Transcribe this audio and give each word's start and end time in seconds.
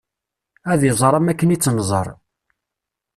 Ad 0.71 0.81
iẓer 0.89 1.13
am 1.13 1.27
akken 1.31 1.53
i 1.55 1.57
tt-nẓer. 1.57 2.07